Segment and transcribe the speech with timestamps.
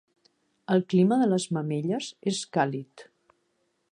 [0.75, 3.07] El clima de Les Mamelles és càlid.